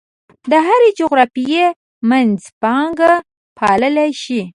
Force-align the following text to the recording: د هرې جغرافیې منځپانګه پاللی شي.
د 0.51 0.53
هرې 0.67 0.89
جغرافیې 0.99 1.65
منځپانګه 2.09 3.13
پاللی 3.57 4.09
شي. 4.23 4.41